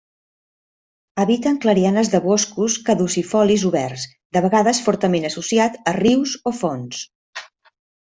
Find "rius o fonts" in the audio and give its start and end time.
6.03-7.09